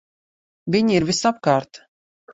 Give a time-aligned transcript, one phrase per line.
[0.75, 1.83] Viņi ir visapkārt!